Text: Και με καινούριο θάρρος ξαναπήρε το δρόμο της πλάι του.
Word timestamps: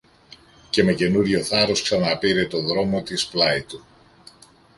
Και 0.69 0.83
με 0.83 0.93
καινούριο 0.93 1.43
θάρρος 1.43 1.81
ξαναπήρε 1.81 2.47
το 2.47 2.61
δρόμο 2.61 3.01
της 3.01 3.27
πλάι 3.27 3.61
του. 3.63 3.83